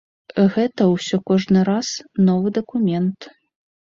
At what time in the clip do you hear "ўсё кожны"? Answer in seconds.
0.93-1.59